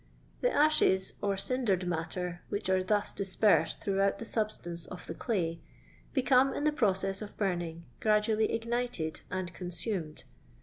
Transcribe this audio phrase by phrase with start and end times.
[0.41, 5.59] The ashes, or dndered matter, which are thus dispersed throughout the substance of the cLiy,
[6.11, 10.23] be<»me, in the process of burning, gradually ignited and coneamed.